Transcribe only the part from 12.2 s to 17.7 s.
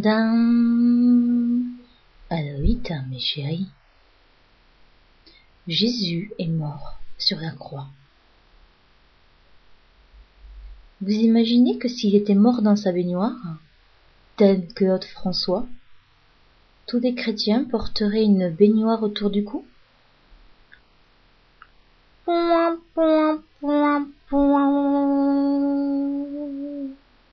mort dans sa baignoire, tel que Claude François, tous les chrétiens